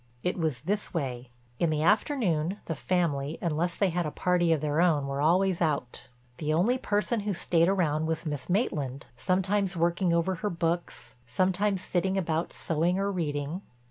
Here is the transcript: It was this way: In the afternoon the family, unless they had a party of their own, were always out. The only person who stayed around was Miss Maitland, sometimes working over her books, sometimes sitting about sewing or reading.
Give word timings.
It 0.23 0.35
was 0.35 0.61
this 0.61 0.95
way: 0.95 1.29
In 1.59 1.69
the 1.69 1.83
afternoon 1.83 2.59
the 2.65 2.73
family, 2.73 3.37
unless 3.39 3.75
they 3.75 3.89
had 3.89 4.07
a 4.07 4.09
party 4.09 4.51
of 4.51 4.59
their 4.59 4.81
own, 4.81 5.05
were 5.05 5.21
always 5.21 5.61
out. 5.61 6.07
The 6.39 6.51
only 6.55 6.79
person 6.79 7.19
who 7.19 7.35
stayed 7.35 7.67
around 7.67 8.07
was 8.07 8.25
Miss 8.25 8.49
Maitland, 8.49 9.05
sometimes 9.15 9.77
working 9.77 10.11
over 10.11 10.33
her 10.41 10.49
books, 10.49 11.17
sometimes 11.27 11.81
sitting 11.83 12.17
about 12.17 12.51
sewing 12.51 12.97
or 12.97 13.11
reading. 13.11 13.61